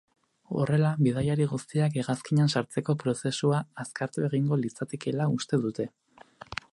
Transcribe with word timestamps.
Horrela, 0.61 0.93
bidaiari 1.07 1.45
guztiak 1.51 1.99
hegazkinean 2.03 2.49
sartzeko 2.55 2.97
prozesua 3.05 3.61
azkartu 3.85 4.27
egingo 4.31 4.59
litzatekeela 4.65 5.29
uste 5.39 5.61
dute. 5.67 5.87